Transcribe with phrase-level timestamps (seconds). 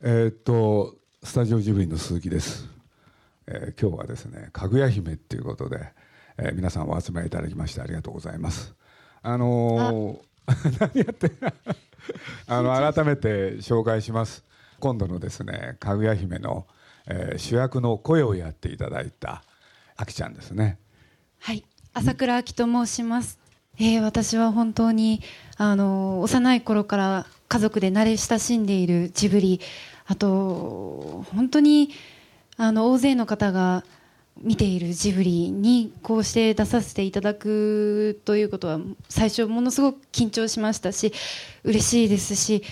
[0.00, 0.94] えーっと
[1.24, 2.68] スタジオジブリの鈴木です、
[3.48, 5.92] えー今日はですねかぐや姫っていうことで、
[6.36, 8.74] えー皆さんお集まりいただきましてありがとうございます。
[9.22, 11.32] あのー 何やって
[12.46, 14.44] あの改めて紹介します。
[14.78, 16.66] 今度のですねかぐや姫の、
[17.06, 19.42] えー主役の声をやっていただいた
[19.96, 20.78] あきちゃんですね。
[21.40, 23.40] はい、朝倉明と申します。
[23.80, 25.22] えー私は本当に
[25.56, 29.60] あの幼い頃から家族で慣れ親しんでいるジブリ、
[30.06, 31.90] あと本当に
[32.56, 33.84] あの大勢の方が
[34.42, 41.12] 見ているジブリにこうして出させていただくということは最初ものすごく緊張しましたし
[41.64, 42.62] 嬉しいですし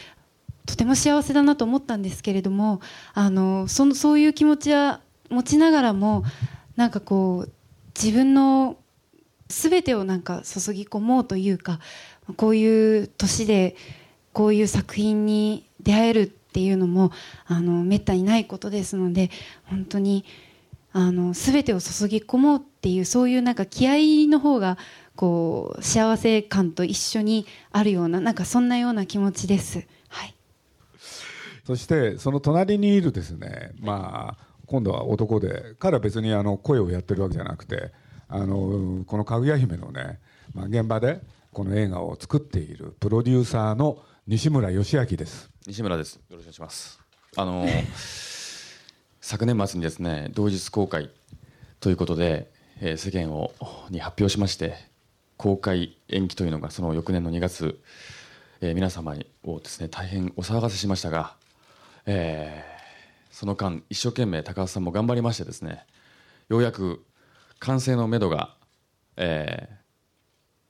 [0.65, 2.81] とても幸せだなと思ったんですけれども
[3.15, 6.25] あのそのそういう気持ちは持ちながらも
[6.77, 7.53] なんかこう
[8.01, 8.77] 自分の
[9.49, 11.81] 全てをなんか注ぎ込もうというか
[12.37, 13.77] こういう年で
[14.37, 17.11] こういう作品に出会えるっていうのも
[17.47, 19.31] あのめったにないことですので
[19.65, 20.27] 本当に
[20.93, 24.77] あの全てを注ぎ込もうっていうそういうなんか気合の方が
[25.15, 29.87] こう幸せ感と一緒にあるようななんかそんなような気持ちです。
[30.09, 30.35] はい
[31.65, 37.91] そしてその隣にいるですね、まあ、今度は男で彼は別にあの声をやってるわけじゃなくて
[38.29, 40.19] あのこの「かぐや姫」のね、
[40.53, 41.23] まあ、現場で
[41.53, 45.49] この映画を作っているプロデューサーの西村義明です。
[45.69, 46.17] 西村です。
[46.17, 46.99] よろしくお願いします。
[47.37, 47.65] あの
[49.21, 51.11] 昨年末にですね同日公開
[51.79, 53.55] ということで、えー世間を
[53.89, 54.75] に発表しまして
[55.37, 57.81] 公開延期というのがその翌年の2月、
[58.61, 61.37] えー皆様をですね大変お騒がせしましたが、
[62.07, 62.77] えー
[63.33, 65.87] その間一生懸命高橋さんも頑張りましてですね
[66.49, 67.05] ようやく
[67.61, 68.57] 完成のめどが、
[69.17, 69.77] えー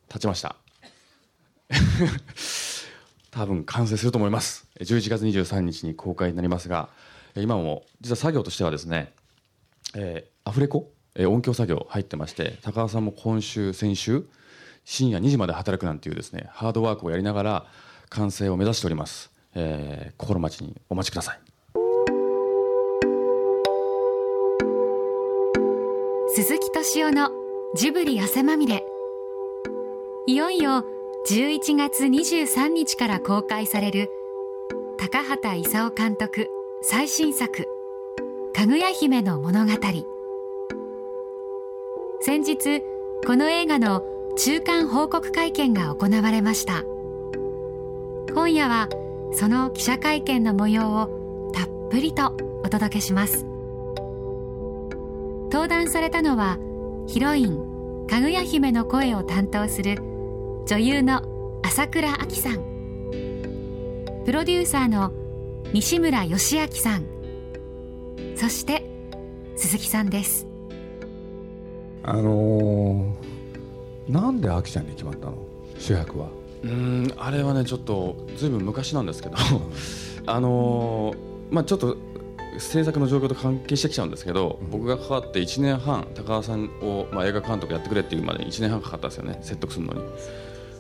[0.09, 0.57] 立ちました。
[3.31, 4.67] 多分完成すると思います。
[4.81, 6.89] 11月23日に公開になりますが
[7.37, 9.13] 今も実は作業としてはですね、
[9.95, 14.27] えーアフレコ、えー音響作業入ってまして高田さんも今週先週
[14.85, 17.67] 深夜2時まで働くなんていうですねハードワークをやりながら
[18.09, 21.41] 完成を目指しております、えー心待ちにお待ちください。
[26.37, 27.31] 鈴木敏夫の
[27.77, 28.85] ジブリ汗まみれ。
[30.27, 30.85] いよいよ
[31.29, 34.13] 11月23日から公開される
[34.97, 36.49] 高畑勲監督
[36.83, 37.67] 最新作
[38.55, 39.73] 「かぐや姫の物語」
[42.21, 42.81] 先日
[43.27, 44.05] この映画の
[44.37, 46.85] 中間報告会見が行われました。
[48.33, 48.89] 今夜は
[49.33, 53.45] その記者会見の模様をたっぷりとお届けします。
[55.51, 56.57] 登壇されたのは
[57.09, 60.15] ヒロインかぐや姫の声を担当する
[60.67, 62.57] 女優の朝倉亜希さん。
[64.25, 65.13] プロデューサーの
[65.73, 67.05] 西村義明さん。
[68.35, 68.85] そして
[69.55, 70.45] 鈴木さんです。
[72.03, 75.39] あのーなんであきちゃんに決まったの？
[75.79, 76.31] 主役は。
[76.65, 79.37] うーんあれはねちょっとずいぶん昔なんですけど。
[80.27, 81.17] あのー
[81.55, 81.97] まあちょっと
[82.59, 90.01] 制作の状況と関係してきちゃうんですけど、僕が関わって1年半高田さんを、まあ、映画監督やってくれっていうまでに1年半かかったんですよね説得するのに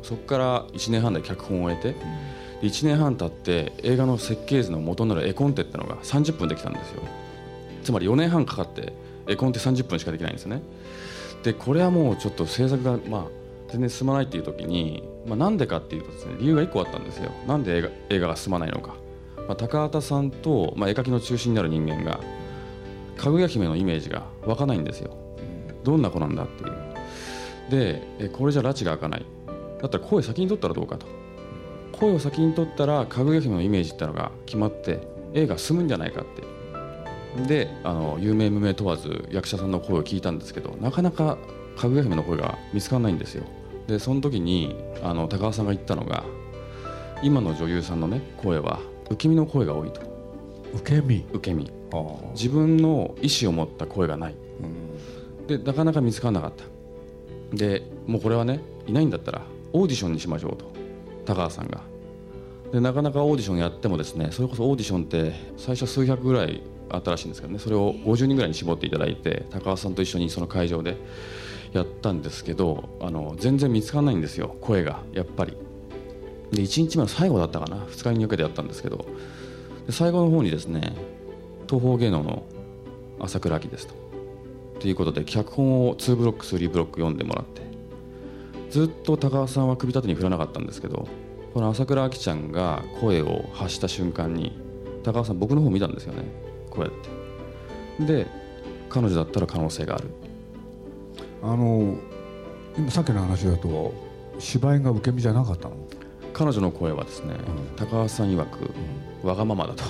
[0.06, 1.92] そこから1年半で脚本を終えて、
[2.60, 7.02] で1年半経って映画の設計図の元になる絵コンテってのが30分できたんですよ。
[7.82, 8.92] つまり4年半かかって
[9.26, 10.62] 絵コンテ30分しかできないんですね。
[11.42, 13.24] でこれはもうちょっと制作がまあ
[13.68, 17.32] 全然進まないっていう時に、まあ、なんでかっていうとですね理由が1個あったんですよ。
[17.48, 18.94] なんで映画映画が進まないのか、
[19.48, 22.20] まあ、高畑さんと、まあ、絵描きの中心になる人間が
[23.16, 25.16] かぐや姫のイメージが湧かないんですよ。
[25.82, 26.72] どんな子なんだっていう。
[28.20, 29.26] でこれじゃ拉致が開かない。
[29.80, 31.06] だったら声先に取ったらどうかと。
[31.92, 35.00] 声を先に取ったらかぐや姫のイメージってのが決まって
[35.32, 37.46] 映画進むんじゃないかって。
[37.46, 41.36] であの有名無名問わず役者さんの声を聞いたんですけどなかなか
[41.76, 43.44] かぐや姫の声が見つからないんですよ。
[43.86, 46.24] でその時にあの高橋さんが言ったのが
[47.22, 50.00] 今の女優さんのね声は受け身の声が多いと。
[50.74, 51.24] 受け身。
[51.32, 51.70] 受け身。
[51.92, 52.04] あ。
[52.32, 54.34] 自分の意思を持った声がない。
[54.60, 55.46] うん。
[55.46, 56.64] でなかなか見つからなかった。
[57.56, 60.66] でもうこれはねいないんだったらオーディションにしましょうと
[61.24, 61.82] 高橋さんが。
[62.72, 70.96] でなかなかオーディションやってもですねそれこそオーディションって最初数百ぐらいあったらしいんですけどねそれを50人ぐらいに絞っていただいて高橋さんと一緒にその会場で
[71.72, 75.56] やったんですけどあの全然見つからないんですよ声がやっぱり。
[76.52, 79.04] で1日目の最後だったかな2日に分けてやったんですけど
[79.86, 80.94] で最後の方にですね
[81.68, 82.44] 東方芸能の
[83.18, 83.94] 朝倉明ですと。
[84.80, 87.62] ということで脚本を2ブロック3ブロック読んでもらって
[88.70, 91.08] ずっと高橋さんは首立てに振らなかったんですけど
[91.54, 94.58] この朝倉亜希ちゃんが声を発した瞬間に
[95.02, 96.24] 高橋さん僕の方見たんですよね
[96.70, 96.92] こうやっ
[97.98, 98.04] て。
[98.04, 98.26] で
[98.90, 100.08] 彼女だったら可能性がある。
[101.42, 101.96] あの
[102.76, 103.94] 今さっきの話だと
[104.38, 105.76] 芝居が受け身じゃなかったの？
[106.34, 107.76] 彼女の声はですね、うん。
[107.76, 108.70] 高橋さん曰く、
[109.26, 109.84] わがままだと、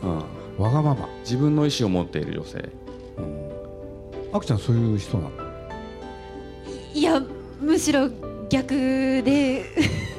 [0.02, 2.70] うん、わがまま、自分の意思を持っている女性。
[3.18, 3.50] うん、
[4.32, 5.45] あきちゃんそういう人なの？
[6.96, 7.22] いや
[7.60, 8.08] むしろ
[8.48, 8.72] 逆
[9.22, 9.66] で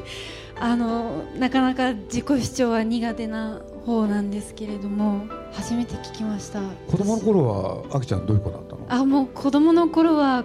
[0.60, 6.62] あのなかなか自己主張は苦手な方なんですけれども初めて聞きました。
[6.88, 10.44] 子供の頃はあきちゃんどういう子だったの、あもう子供の頃は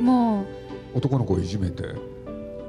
[0.00, 0.06] うん。
[0.06, 0.46] も
[0.94, 1.82] う男の子をいじめて？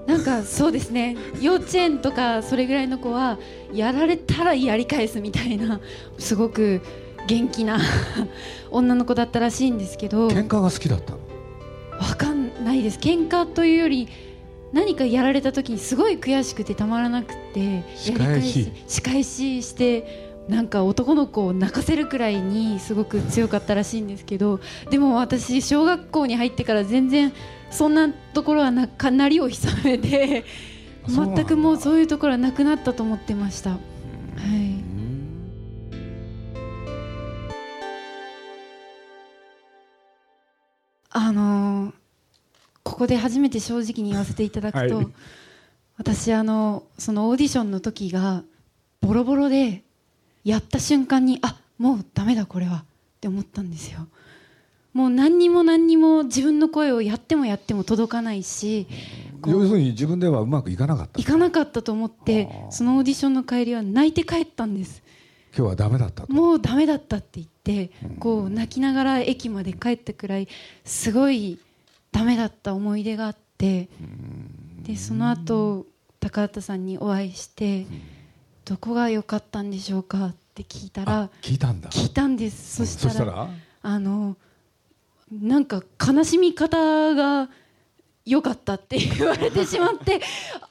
[0.08, 1.16] なんかそうですね。
[1.40, 3.40] 幼稚園とかそれぐらいの子は
[3.74, 5.80] やられたらやり返すみたいな
[6.18, 6.82] すごく
[7.28, 7.80] 元気な
[8.72, 10.28] 女の子だったらしいんですけど。
[10.28, 11.20] 喧嘩が好きだったの？
[11.98, 12.35] わかん
[12.86, 13.00] です。
[13.00, 14.08] 喧嘩というより
[14.72, 18.60] 何かやられた時にすごい悔しくてたまらなくて仕返し。
[18.60, 24.60] やり返仕返ししてなんか男の子を泣かせるくらいにすごく強かったらしいんですけど
[24.92, 27.34] でも私小学校に入ってから全然
[27.72, 30.46] そんなところはなかなりを潜めて
[31.08, 33.72] 全くもうそういうところはなくなったと思ってました。
[33.72, 33.80] はい。
[41.10, 42.05] あのー
[42.86, 45.08] ここで初めて正直に言わせていただくと、はい。
[45.98, 48.44] 私あのそのオーディションの時が
[49.02, 49.82] ボロボロで
[50.44, 52.86] やった瞬間にあもうダメだこれはっ
[53.20, 54.08] て思ったんですよ。
[54.94, 58.88] もう何にも何にも自分の声をやってもやっても届かないし
[59.46, 61.38] 要するに自分ではうまくいかなかった行か？
[61.38, 65.02] なかったと思ってそのオーディションの帰りは泣いて帰ったんです。
[65.58, 66.32] 今日はダメだったと。
[66.34, 70.48] もうダメだったって言ってこう泣きながら駅まで帰ったくらい
[70.86, 71.60] すごい
[72.16, 73.90] ダメだった思い出があって
[74.84, 75.86] でその後
[76.22, 77.86] 高畑さんにお会いして
[78.64, 81.90] どこが良かったんでしょうかって聞いたらあ聞いたんだ。
[81.90, 82.78] 聞いたんです。
[82.78, 83.50] そしたらそしたら？
[83.82, 84.38] あの
[85.30, 87.50] なんか悲しみ方が
[88.26, 90.20] 良かったって言われてしまって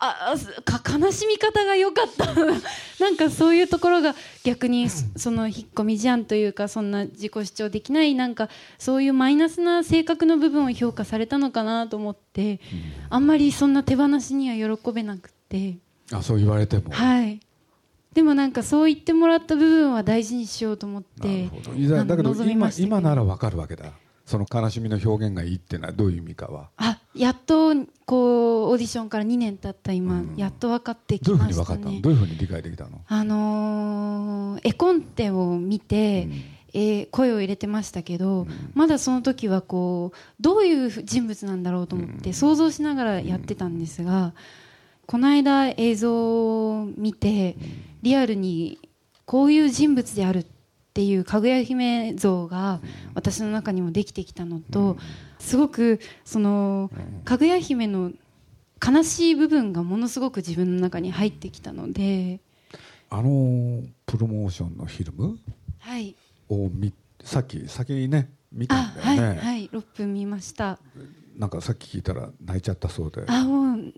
[0.01, 2.27] ああすか悲しみ方が良かった。
[3.03, 8.49] なんかそういうところが逆にそその引っ込み思案というかそんな自己主張できないなんか
[8.79, 12.61] そういうマイナスな性格の部分を評価されたのかなと思って
[13.09, 15.77] あんまりそんな手放しには喜べなくて。
[16.13, 16.91] あそう言われても。
[16.91, 17.41] はい。
[18.15, 22.05] でもなんかそう言ってもらった部分は大事にしようと思っなてるほど。
[22.05, 23.93] だけど今今ならわかるわけだ
[24.27, 26.71] その悲しみの表現がいいっていうのはどういう意味かは？
[26.77, 27.75] あやっと
[28.07, 30.35] こうオーディションから2年経った今、うん。
[30.37, 31.91] やっと分かってきどういうふうましたに分かったの？
[31.93, 33.03] ねどういうふうに理解できたの？
[33.07, 36.29] あのー絵コンテを見て、
[36.73, 44.33] えー声を入れてましたけど、まだその時はこうどういう人物なんだろうと思って想像しながらやってたんですが、
[45.07, 47.57] この間映像を見て
[48.03, 48.79] リアルに
[49.27, 50.45] こういう人物であるっ
[50.95, 52.81] ていうかぐや姫像が
[53.15, 54.97] 私の中にもできてきたのと、
[55.41, 56.91] すごくその
[57.25, 58.13] かぐや姫の
[58.85, 62.39] 悲しい部分がものすごく自分の中に入ってきたので、
[63.11, 65.39] あのプロモーションのフィルム
[65.81, 66.15] はい、
[66.49, 66.93] を見
[67.23, 70.79] さっき先にね見たんだよね、はい6分見ました。
[71.37, 73.25] なんかさっき聞いたら泣いちゃったそうで。
[73.27, 73.93] あもう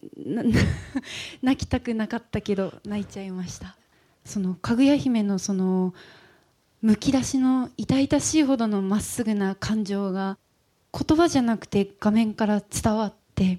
[1.43, 3.77] 泣きたくなかったけど泣いちゃいました。
[4.25, 5.95] そのかぐや姫のその
[6.87, 10.39] むき出しの痛々しいほどのまっすぐな感情が
[10.93, 13.59] 言葉じゃなくて画面から伝わって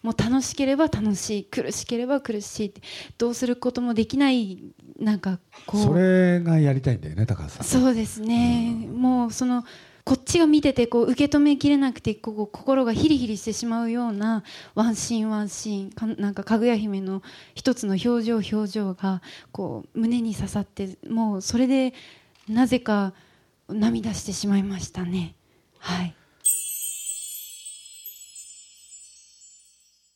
[0.00, 2.80] もう楽しければ楽しい苦しければ苦しいって
[3.18, 4.62] どうすることもできない
[5.00, 5.82] なんかこう。
[5.82, 7.64] それがやりたいんだよね高橋さん。
[7.64, 9.64] そうですね、もうその
[10.04, 14.44] こっちが見ててこう受け止めきれなくてこう心がヒリヒリしてしまうような
[14.76, 17.22] ワンシーンワンシーンかなんかかぐや姫の
[17.56, 21.94] 一つの表情表情がこう胸に刺さってもうそれで
[22.48, 23.12] なぜか
[23.68, 25.34] 涙してしまいましたね。
[25.78, 26.14] はい。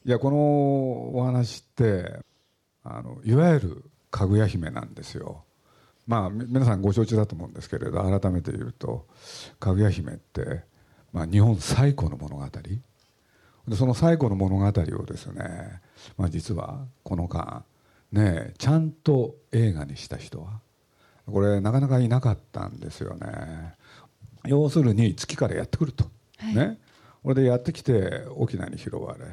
[0.04, 2.20] いやこのお話って
[2.84, 5.44] あのいわゆるかぐや姫なんですよ。
[6.06, 9.06] まあ皆さんご承知だと思うんですけれど改めて言うと
[9.58, 10.62] かぐや姫って、
[11.12, 12.46] まあ、日本最古の物語。
[13.66, 14.72] でその最古の物語を
[15.04, 15.80] ですね、
[16.16, 17.64] まあ、実はこの間
[18.12, 20.60] ねちゃんと映画にした人は
[21.30, 23.74] これなかなかいなかったんですよね。
[24.44, 26.04] 要するに月からやってくると、
[26.38, 26.54] はい。
[26.54, 26.78] ね。
[27.22, 29.24] これでやってきて沖縄に拾われ。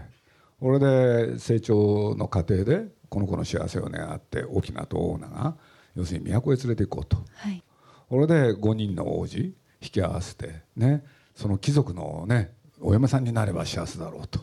[0.60, 5.56] これで成長の過程でこの子の幸せを願って沖縄と大名が
[5.96, 7.18] 要するに都へ連れて行こうと。
[7.36, 7.64] はい。
[8.10, 11.04] これで5人の王子引き合わせてね。
[11.36, 14.40] その貴族のねお嫁さんになれば幸せだろうと。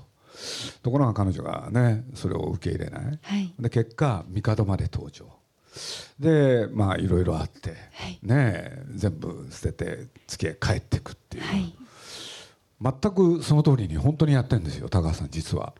[0.82, 3.18] ところが彼女がねそれを受け入れない。
[3.20, 3.52] はい。
[3.58, 5.39] で結果帝まで登場
[6.18, 8.18] でまあいろいろあって、はい。
[8.22, 11.74] ね全部捨てて月へ帰っていくっていう、はい。
[12.82, 15.74] 全くその通りに本当にやってるんですよ高橋さん実は。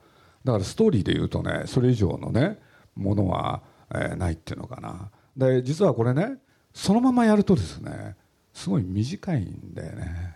[0.45, 2.59] だからストーリーで言うとねそれ以上のね
[2.95, 5.11] ものは、えーないっていうのかな。
[5.37, 6.39] で実はこれね
[6.73, 8.17] そのままやるとですね
[8.53, 10.35] すごい短いんだよね。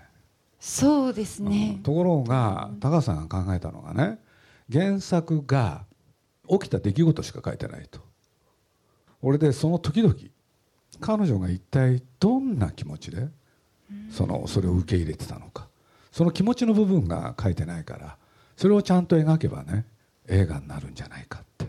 [0.58, 1.50] そうですうん。
[1.50, 4.18] ねところが高橋さんが考えたのがね
[4.72, 5.84] 原作が
[6.48, 8.00] 起きた出来事しか書いてないと
[9.24, 10.14] 俺でその時々
[11.00, 13.28] 彼女が一体どんな気持ちで
[14.10, 15.66] そのそれを受け入れてたのか。
[16.12, 18.16] その気持ちの部分が書いてないから
[18.56, 19.86] それをちゃんと描けばね
[20.28, 21.66] 映画になるんじゃないかって。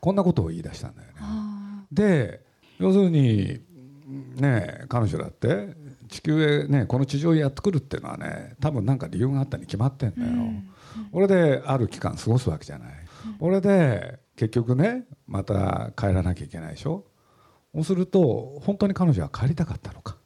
[0.00, 1.14] こんなことを言い出したんだよね。
[1.20, 2.40] あで
[2.78, 3.60] 要するに
[4.36, 5.74] ね彼女だって
[6.08, 10.30] 地球へねこの地上へやってくるっていうのはね多分なんか理由があったに決まってんだよ、
[11.12, 12.92] 俺である期間過ごすわけじゃない、
[13.38, 17.04] 俺で結局ねまた帰らなきゃいけないでしょ？
[17.74, 20.16] そうすると本当に彼女は帰りたかったのか？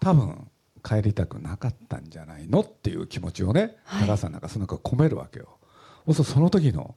[0.00, 0.50] 多分
[0.82, 2.62] 帰りたくなかったんじゃないの？
[2.62, 4.08] っていう気持ちをね、はい。
[4.08, 5.58] 高橋さんなんかその中込めるわけよ。
[6.06, 6.96] そうするとその時の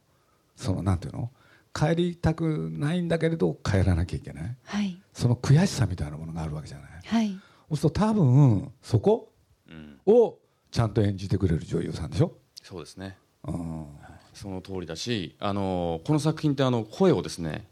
[0.55, 1.29] そのなんていうの？
[1.75, 4.58] 帰りたくないんだけれど帰らなきゃいけない。
[4.63, 5.00] はい。
[5.13, 6.89] その悔しさみたいなものがあるわけじゃない？
[7.05, 7.29] はい。
[7.70, 9.29] そうすると多分そこ
[9.70, 10.39] うん、を
[10.72, 13.17] ちゃんと演じてくれる女優さんでしょ、そうですね。
[13.48, 13.88] うん、
[14.33, 17.67] その通りだしあのこの作品ってあの声をですね、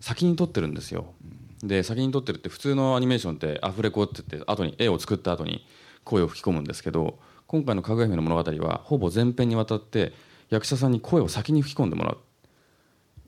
[0.00, 1.14] 先に撮ってるんですよ、
[1.62, 5.66] で先に撮ってるって普通のアニメーションってアフレコって言って後に絵を作った後に
[6.04, 10.12] 声を吹き込むんですけど今回の「かぐや姫の物語」はほぼ全編にわたって
[10.50, 12.18] 役者さんに声を先に吹き込んでもらう。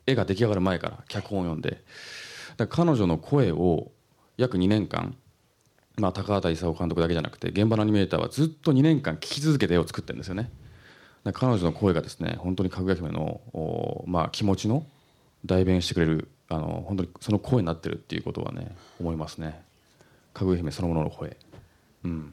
[0.07, 1.85] 絵が出来上がる前から脚本を読んで。
[2.71, 3.93] 彼女の声を
[4.37, 5.15] 約2年間
[5.99, 10.51] まあ、高畑勲監督だけじゃなくて現場のアニメーターはずっと2年間聞き続けて絵を作ってるんですよね
[11.33, 14.87] 彼女の声がですね本当にかぐや姫のおまあ、気持ちの
[15.45, 19.63] 代弁してくれるあの本当にその声になってるっていうことはね思いますね。
[20.33, 21.37] かぐや姫そのものの声。
[22.05, 22.33] うん。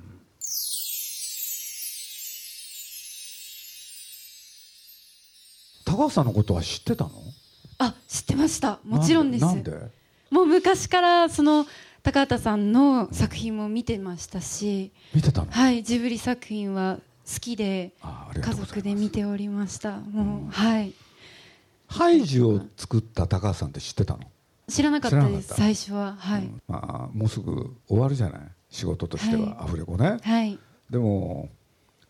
[5.85, 7.11] 高橋さんのことは知ってたの？
[7.77, 8.79] あ知ってました。
[8.83, 9.45] もちろんです。
[10.31, 11.65] もう昔からその
[12.03, 14.91] 高畑さんの作品も見てましたし。
[15.13, 15.51] 見てたの？
[15.51, 16.99] はいジブリ作品は
[17.31, 17.93] 好きで
[18.35, 19.97] 家族で見ておりました。
[19.99, 20.93] もうはい。
[21.87, 24.21] ハイジを作った高橋さんって知ってたの、
[24.67, 25.53] 知らなかったです。
[25.53, 26.15] 最初は。
[26.17, 26.61] はい、うん。
[26.67, 28.41] まあ、もうすぐ終わるじゃない？
[28.69, 29.55] 仕事としては、はい。
[29.61, 30.17] アフレコね。
[30.21, 30.59] はい。
[30.89, 31.49] でも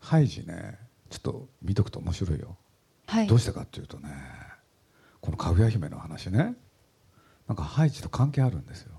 [0.00, 2.56] ハイジねちょっと見とくと面白いよ、
[3.06, 3.26] はい。
[3.26, 4.10] どうしてかっていうとね
[5.20, 6.54] このかぐや姫の話ね。
[7.48, 8.92] なんかハイジと関係あるんですよ。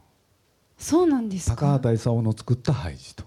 [0.78, 1.56] そうなんですか？
[1.56, 3.24] 高畑勲の作ったハイジと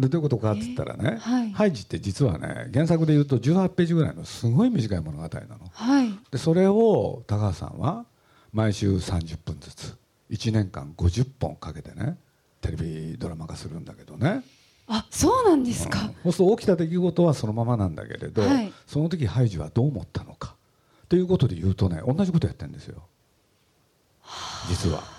[0.00, 1.50] でどういうことかって言ったらね、えーはい。
[1.52, 5.58] ハイジって実はね原作で言うと18ページぐらいのすごい短い物語なの。
[5.72, 6.10] はい。
[6.30, 8.06] でそれを高橋さんは
[8.52, 9.96] 毎週30分ずつ
[10.30, 12.18] 1年間50本かけてね
[12.60, 14.42] テレビドラマ化するんだけどね。
[14.90, 18.72] あそうなんですか、そうすると起きた出来事はそのままなんだけれど、はい。
[18.86, 20.56] その時ハイジはどう思ったのか
[21.10, 23.02] ということで言うとね同じことやってるんですよ。
[24.68, 25.17] 実は。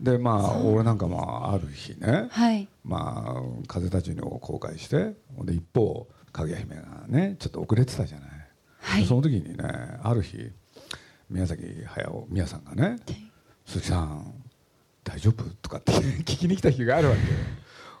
[0.00, 2.66] でまあ俺なんかもある日ね、はい。
[2.82, 5.14] まあ「風立ちぬ」を公開して
[5.44, 8.30] で一方かぐや姫がねちょっと遅れてたじゃない、
[8.78, 9.04] はい。
[9.04, 9.64] その時にね
[10.02, 10.50] ある日
[11.28, 12.98] 宮崎駿宮さんがね
[13.66, 14.32] 「鈴木さん
[15.04, 15.92] 大丈夫?」とかって
[16.24, 17.26] 聞きに来た日があるわけよ。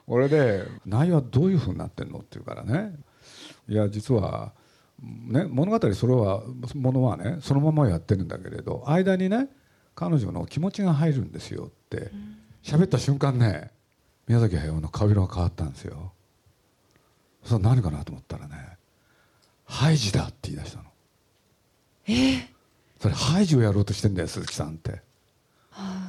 [0.06, 2.94] 俺で「内容はどういうふうになってんの?」って言うからね
[3.68, 4.54] 「いや実は、
[5.02, 6.42] ね、物語それは
[6.74, 9.50] ものはねそのままやってるんだけれど間にね
[9.94, 12.10] 彼女の気持ちが入るんですよ」って
[12.62, 13.70] 喋った瞬間ね
[14.26, 16.12] 宮崎駿の顔色が変わったんですよ。
[17.44, 18.76] それ何かなと思ったらね
[19.64, 20.84] 「ハイジだ」って言い出したの。
[22.06, 22.12] え？
[22.12, 22.42] ー、
[23.00, 25.02] それハイジをやろうとしてんだよ鈴木さんって。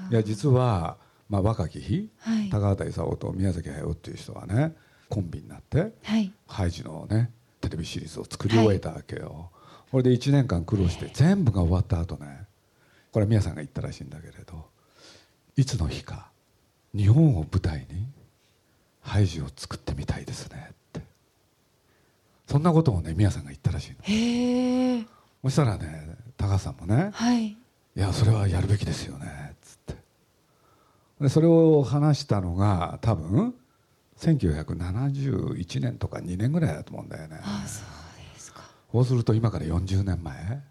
[0.09, 0.97] いや実は、
[1.29, 2.49] まあ、若き日、はい。
[2.49, 4.75] 高畑勲と宮崎駿っていう人はね
[5.07, 6.33] コンビになってはい。
[6.47, 9.51] ハイジのねテレビシリーズを作り終えたわけよ、
[9.91, 12.45] これで1年間苦労して全部が終わった後ね
[13.11, 14.65] これは宮さんが言ったらしいんだけれど
[15.55, 16.29] いつの日か
[16.95, 18.07] 日本を舞台に
[19.01, 21.01] ハイジを作ってみたいですねって。
[22.47, 23.97] そんなことをね宮さんが言ったらしいの。
[24.01, 25.05] へえ。
[25.43, 27.47] そしたらね高橋さんもねはい。
[27.47, 27.57] い
[27.95, 29.95] やそれはやるべきですよねつって。
[31.19, 33.55] でそれを話したのが多分
[34.17, 37.39] 1971年とか2年ぐらいだと思うんだよね。
[37.41, 38.61] あそうですか。
[38.91, 40.61] そうすると今から40年前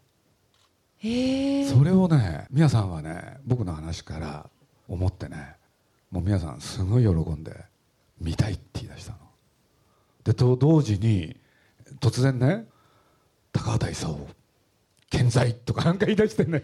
[1.03, 4.51] それをね宮さんはね僕の話から
[4.87, 5.55] 思ってね
[6.11, 7.53] もう宮さんすごい喜んで
[8.21, 9.19] 見たいって言い出したの。
[10.25, 11.37] でと同時に
[12.01, 12.67] 突然ね
[13.53, 14.15] 高畑勲
[15.09, 16.63] 健在とかなんか言い出してね。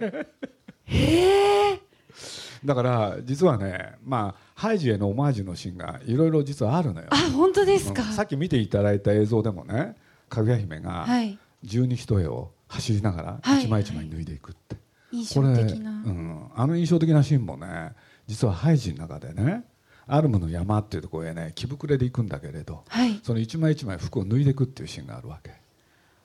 [2.64, 7.06] だから実はねまあハイジへのオマージュのシーンがいろいろ実はあるのよ。
[7.10, 8.12] あ本当ですか、うん。
[8.12, 9.96] さっき見ていただいた映像でもね
[10.28, 11.38] かぐや姫がはい。
[11.62, 13.64] 十二一重を走りながらはい。
[13.64, 14.76] 一枚一枚脱いでいくって、
[15.12, 17.92] 印これ、象的な、うん、あの印象的なシーンもね
[18.26, 19.64] 実はハイジの中でね
[20.06, 23.20] アルムの山っていうところへね着膨れで行くんだけれどはい。
[23.22, 25.50] その一枚一枚服を脱いでいくっていうシーンがあるわけ、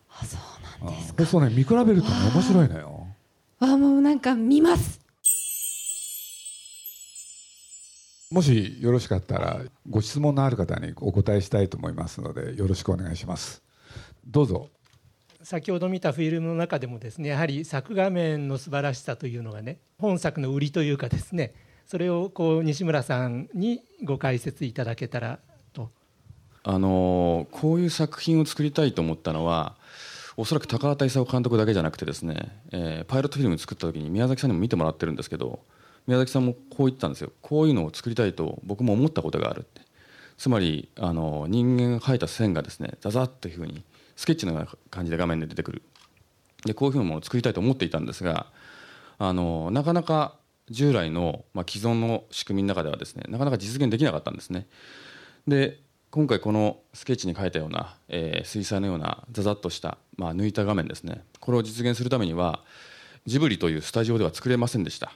[0.09, 3.07] あそうなんですうん、そうね見比べるとね面白いのよ。
[3.59, 4.99] わもうなんか見ます。
[8.31, 13.61] もしよろしかったらご質問のある方にお答えしたいと思いますのでよろしくお願いします。
[14.25, 14.69] どうぞ
[15.43, 21.53] 先ほど見たフィルムの中でもですねやはり作画面の素晴らしさというのがね本作の売りというかですね
[21.87, 25.39] それをこう西村さんにご解説いただけたら
[25.73, 25.89] と。
[26.63, 29.75] あのこういう作品を作りたいと思ったのは
[30.37, 35.59] おそらく高畑勲監督だけじゃなくてですね、えーパイロットフィルム作った時に宮崎さんにも見てもらってるんですけど
[36.07, 37.31] 宮崎さんもこう言ったんですよ。
[37.41, 39.81] こういうのを作りたいと僕も思ったことがあるって。
[40.37, 43.83] つまりあの人間が描いた線がですねザザッというふうに
[44.15, 45.81] スケッチのような感じで画面で出てくる。
[46.65, 48.45] でこういうふうなものを作りたいと思っていたんですが
[49.17, 50.35] あのなかなか
[50.69, 54.67] 従来の、まあ、既存の仕組みの中ではですねなかなか実現できなかったんですね。
[55.47, 55.79] で
[56.11, 61.23] 今回このスケッチに描いたような、えー水彩のようなザザッとした、まあ、抜いた画面ですね。
[61.39, 62.61] これを実現するためには
[63.25, 65.13] ジブリというスタジオでは作れませんでした。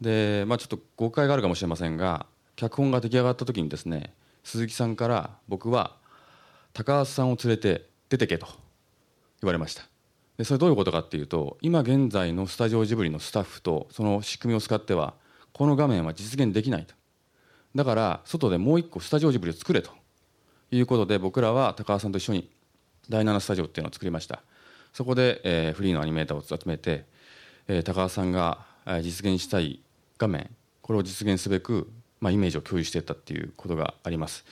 [0.00, 4.12] で、まあ、ちょっと誤解があるかもしれませんが脚本が出来上がった時にですね
[4.44, 5.96] 鈴木さんから僕は
[6.72, 8.46] 高橋さんを連れて出てけと
[9.42, 9.82] 言われました。
[10.38, 15.14] でそれどういうことかっていうと今現在のスタジオジブリのスタッフとその仕組みを使っては
[15.52, 16.94] この画面は実現できないと。
[17.74, 19.90] だから外でもう一個スタジオジブリを作れと。
[20.72, 22.50] いうことで僕らは高橋さんと一緒に
[23.08, 24.42] 第7スタジオっていうのを作りました。
[24.92, 27.04] そこで、えーフリーのアニメーターを集めて、
[27.68, 28.66] えー高橋さんが
[29.02, 29.80] 実現したい
[30.18, 30.50] 画面
[30.82, 34.44] これを実現すべく、まあ、イメージを共有していったっていうことがあります。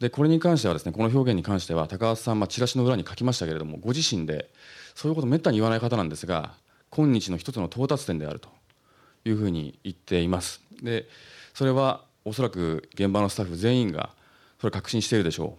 [0.00, 4.50] でこれに関してはですねこの表現に関しては高橋さん、まあ、チラシの裏に書きましたけれどもご自身で
[4.94, 6.54] そういうことめったに言わない方なんですが
[6.90, 8.48] 今日の一つの到達点であると
[9.24, 10.62] いうふうに言っています。
[10.82, 11.06] で
[11.52, 14.10] それはおそらく現場のスタッフ全員が
[14.58, 15.58] それを確信しているでしょ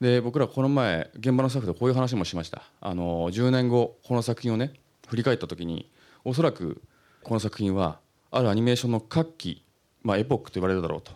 [0.00, 0.04] う。
[0.04, 2.62] で僕らこの前現場のスタッフとこういう話もしました。
[2.80, 4.74] あの10年後この作品をね
[5.08, 5.90] 振り返った時に
[6.24, 6.82] おそらく
[7.22, 7.98] この作品は
[8.30, 9.64] あるアニメーションの活気、
[10.02, 11.12] まあ、エポックと言われるだろうと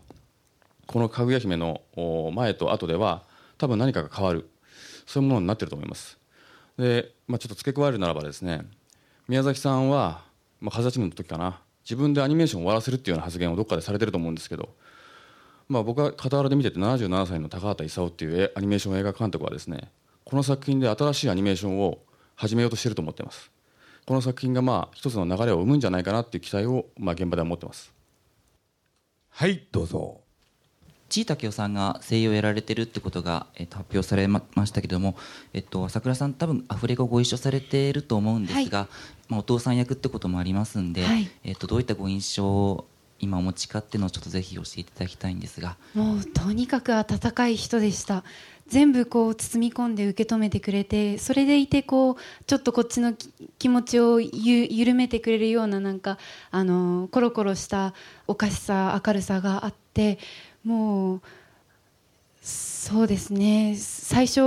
[0.87, 1.81] このかぐや姫の
[2.35, 3.23] 前と後では
[3.59, 4.49] 多分何かが変わる。
[5.07, 6.19] そういうものになってると思います。
[6.79, 8.63] で、まあ、ちょっと付け加えるならばですね
[9.29, 10.23] 宮崎さんは、
[10.61, 11.61] まあ、風立ちの時かな。
[11.85, 14.71] 自分でアニメーションを終わらせるっていうような発言をどっかでされてると思うんですけど、
[15.69, 19.91] まあ、僕は傍らで見てて77歳の高畑勲っていうアニメーション映画監督はですね
[20.25, 21.99] この作品で新しいアニメーションを
[22.37, 23.51] 始めようとしてると思ってます。
[24.07, 27.93] この作品がまあ一つの流れを生むんじゃないかなっていう期待をまあ現場では持ってます。
[29.31, 30.24] はいどうぞ。
[31.15, 35.15] 地井武雄さんが声優をやられてるってことが、えっと、発表されまましたけども、
[35.53, 38.89] えっと、朝倉さん多分アフレコご一緒されていると思うんですが、
[39.29, 41.31] まあ、お父さん役ってこともありますんで、はい。
[41.45, 42.89] えっと、どういったご印象を
[43.21, 45.77] 今お持ちかっていうのをちょっとぜひ教えていただきたいんですが。
[45.95, 48.25] もうとにかく温かい人でした。
[48.67, 56.19] 全部こう包み込んで受け止めてくれてそれでいてこうちょっとこっちのき気持ちをゆ緩めてくれるようななんか
[56.51, 57.93] あのコロコロした
[58.27, 60.19] おかしさ明るさがあって
[60.65, 61.21] もう
[62.43, 63.77] そうですね。
[63.77, 64.41] 最初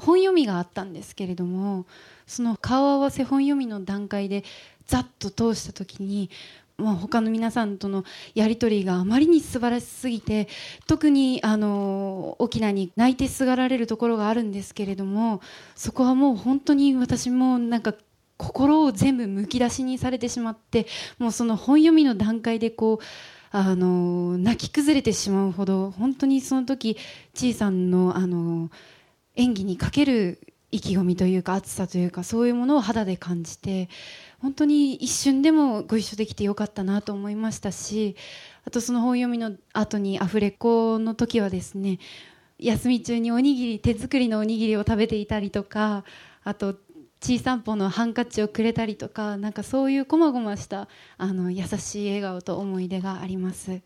[0.00, 1.86] 本読みがあったんですけれども
[2.26, 4.44] その顔合わせ本読みの段階で
[4.86, 6.30] ざっと通した時に、
[6.78, 10.48] まあ、他の皆さんとのやり取りがあまりに素晴らしすぎて
[10.86, 15.40] 特にあの沖縄に泣いてすがられるところがあるんですけれども
[15.76, 17.94] そこはもう本当に私もなんか
[18.36, 20.86] 心を全部むき出しにされてしまって
[21.18, 23.04] もうその本読みの段階でこう
[23.50, 26.96] あの泣き崩れてしまうほど本当にその時
[27.34, 28.70] ちいさんのあの
[29.36, 30.38] 演技にかける
[30.70, 33.88] 意気込みというか熱さというかそういうものを肌で感じて
[34.40, 38.16] 本当に一瞬でもご一緒できてよかったなと思いましたし
[38.64, 41.98] あとその本読みの後にアフレコの時はですね
[42.58, 46.04] 休み中におにぎり手作りのおにぎりを食べていたりとか
[46.44, 46.76] あと
[47.20, 53.82] ちいさんぽのハンカチをくれたりとかなんかそういうこまごましたあの優しい笑顔と思い出があります。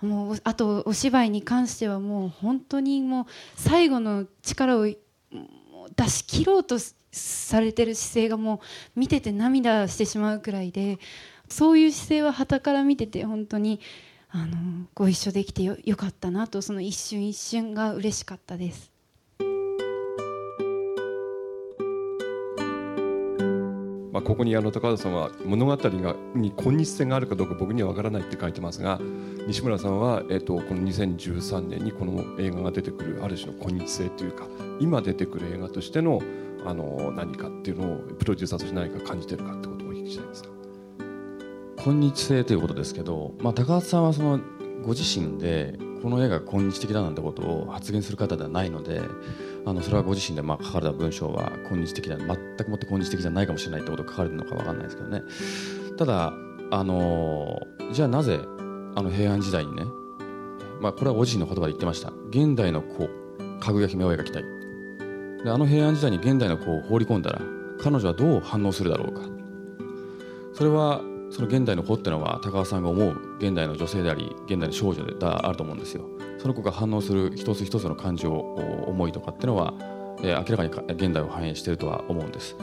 [0.00, 4.96] もうあとお芝居に関してはもう本当にもう最後の力を出
[6.08, 6.78] し切ろうと
[7.12, 8.62] されてる姿勢がも
[8.96, 10.98] う見てて涙してしまうくらいで
[11.50, 13.80] そういう姿勢は傍から見てて本当に
[14.30, 18.90] あのご一緒できてよよかったなとその一瞬一瞬が嬉しかったです。
[24.20, 29.00] ここにあの高田さんは物語がに今日性があるかどうか僕には分からないって書いてますが
[29.46, 34.46] 西村さんは、えっと、この2013年にこの映画が出てくるある種の今日性というか
[34.80, 36.20] 今出てくる映画としての
[36.66, 40.50] あの何かっていうのをプロデューサーとして何か感じてるかってことをお聞きしたいんですが。
[41.82, 44.38] 今日性ということですけど、まあ、高橋さんはその
[44.82, 49.00] ご自身でこの映画が今日的だなんてことを発言する方ではないので
[49.66, 55.22] あのそれはご自身でまあ書かれた文章は今日的だ全くもって今日的じゃないかもしれないってことが書かれてるのか分かんないですけどね。
[55.98, 56.32] ただ
[56.70, 57.60] あの
[57.92, 58.40] じゃあなぜ
[58.94, 59.84] あの平安時代にね、
[60.80, 62.12] まあ、これはご自身の言葉で言ってました。
[62.30, 63.08] 現代の子
[63.60, 64.44] かぐや姫を描きたい。
[65.44, 67.40] であの平安時代に現代の子を放り込んだら
[67.82, 69.22] 彼女はどう反応するだろうか。
[70.54, 76.04] それはその現代の子っていうのは高橋さんが思う現代の女性であり現代の少女であると思うんですよ。
[76.38, 79.74] その子が反応する一つ一つの感情思いとかっていうのは、
[80.22, 82.56] えー、明らかに現代を反映しているとは思うんです。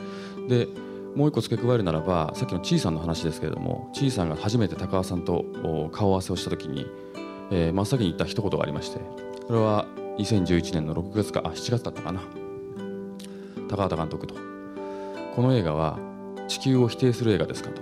[0.48, 0.68] で
[1.16, 5.46] もう一個付け加えるならばさっきのちいさんの話ですけれどもちいさんが初めて高橋さんと
[5.92, 6.86] 顔合わせをした時に、
[7.50, 9.00] えー、真っ先に言った一言がありまして
[9.48, 12.22] それは2011年の6月かあ7月だったかな。
[13.70, 14.36] 高畑監督と。
[15.36, 16.00] この映画は
[16.48, 17.82] 地球を否定する映画ですかと。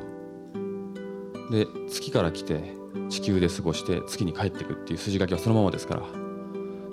[1.51, 2.73] で月から来て
[3.09, 6.03] 地球で過ごして月に帰っていくっていう筋書きはそのままですから。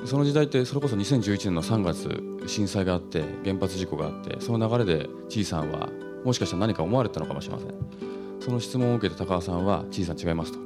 [0.04, 5.90] その時代ってそれこそ2011年の3月震災があって原発事故があってその流れでちいさんは
[6.24, 7.74] もしかしたら何か思われたのかもしれません。
[8.40, 10.58] その質問を受けて高尾さんはちいさん違いますと。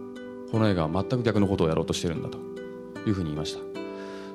[0.51, 2.47] この映画は全く逆のことをやろうとしてるんだと。
[3.07, 3.61] いうふうに言いました。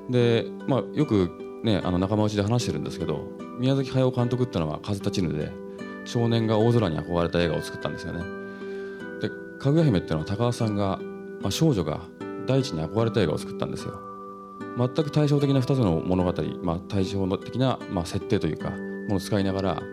[0.09, 1.29] で、まあ、よく、
[1.63, 3.27] ね、あの仲間内で話してるんですけど
[3.59, 5.51] 宮崎駿監督っていうのは「風立ちぬ」で
[6.05, 8.23] 少年が大空に憧れた映画を作ったんですよね
[9.61, 10.99] 「かぐや姫」っていうのは高橋さんが、
[11.41, 11.99] まあ、少女が
[12.47, 13.93] 大地に憧れた映画を作ったんですよ。
[14.77, 18.77] 全く対照的な2つの物語、まあ、対照的な、まあ、設定というかも
[19.09, 19.83] のを使いながら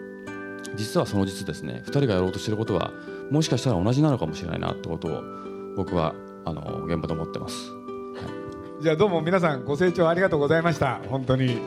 [0.77, 2.93] 実はその実ですね2人がやろうとしていることは
[3.29, 5.23] もしかしたら同じなのかもしれないなってことを
[5.77, 7.77] 僕はあの現場で思ってます、は
[8.81, 11.01] い、じゃあどうも皆さんご清聴ありがとうございました。
[11.09, 11.59] 本当に。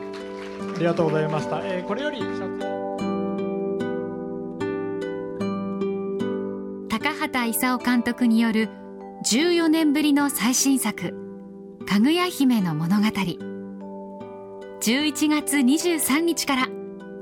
[0.75, 2.19] ありがとうございました、えー、これより
[7.51, 8.69] 勲監督による
[9.25, 11.13] 14年ぶりの最新作
[11.87, 13.07] 「かぐや姫の物語」
[14.81, 16.67] 11月23日から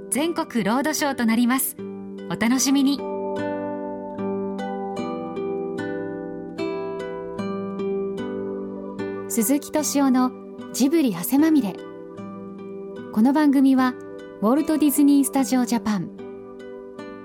[0.09, 1.75] 全国ロードショーとなります。
[2.31, 2.99] お楽しみに。
[9.27, 10.31] 鈴木敏夫の
[10.73, 11.75] ジブリ汗まみれ。
[13.11, 13.93] この番組は
[14.41, 16.11] ウォルト・ディズニー・スタジオ・ジャパン。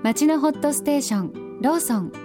[0.03, 2.24] 町のホットステーションローソン。